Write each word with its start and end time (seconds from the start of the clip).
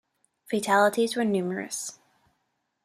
Fatalities 0.49 1.15
were 1.15 1.23
numerous. 1.23 1.99